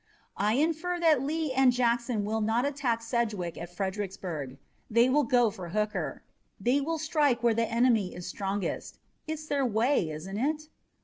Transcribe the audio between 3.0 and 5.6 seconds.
Sedgwick at Fredericksburg. They will go